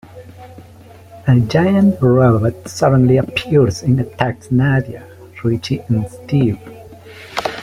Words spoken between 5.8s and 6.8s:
and Steve.